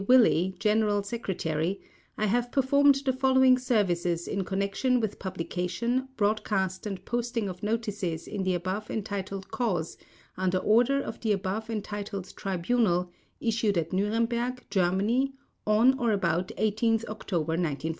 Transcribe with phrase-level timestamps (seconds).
[0.07, 1.79] Willey, General Secretary,
[2.17, 8.27] I have performed the following services in connection with publication, broadcast and posting of notices
[8.27, 9.99] in the above entitled cause
[10.37, 15.33] under order of the above entitled tribunal issued at Nuremberg, Germany,
[15.67, 17.89] on or about 18 October 1945: 1.